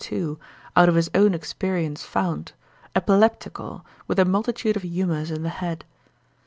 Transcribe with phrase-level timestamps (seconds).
[0.03, 0.39] 2,
[0.75, 2.53] out of his own experience found,
[2.95, 5.85] epileptical, with a multitude of humours in the head.